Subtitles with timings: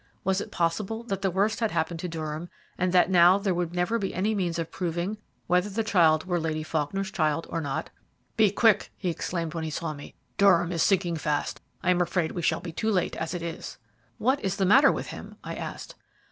[0.23, 3.75] Was it possible that the worst had happened to Durham, and that now there would
[3.75, 7.91] never be any means of proving whether the child were Lady Faulkner's child or not?
[8.35, 10.15] "Be quick," he exclaimed, when he saw me.
[10.39, 13.77] "Durham is sinking fast; I am afraid we shall be too late as it is."
[14.17, 15.93] "What is the matter with him?" I asked.